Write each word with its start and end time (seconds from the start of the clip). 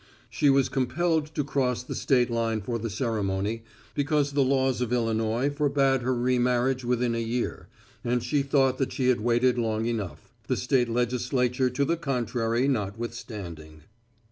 She 0.31 0.49
was 0.49 0.67
compelled 0.67 1.27
to 1.35 1.43
cross 1.43 1.83
the 1.83 1.93
state 1.93 2.31
line 2.31 2.61
for 2.61 2.79
the 2.79 2.89
ceremony 2.89 3.61
because 3.93 4.31
the 4.31 4.43
laws 4.43 4.81
of 4.81 4.91
Illinois 4.91 5.51
forbade 5.51 6.01
her 6.01 6.15
remarriage 6.15 6.83
within 6.83 7.13
a 7.13 7.21
year; 7.21 7.67
and 8.03 8.23
she 8.23 8.41
thought 8.41 8.79
that 8.79 8.91
she 8.91 9.09
had 9.09 9.21
waited 9.21 9.59
long 9.59 9.85
enough, 9.85 10.33
the 10.47 10.57
state 10.57 10.89
legislature 10.89 11.69
to 11.69 11.85
the 11.85 11.97
contrary 11.97 12.67
notwithstanding. 12.67 13.83